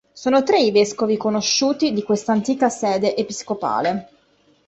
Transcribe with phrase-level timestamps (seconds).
[0.13, 4.09] Sono tre i vescovi conosciuti di questa antica sede episcopale.